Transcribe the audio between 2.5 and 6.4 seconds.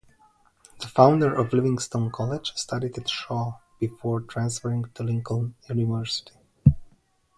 studied at Shaw, before transferring to Lincoln University.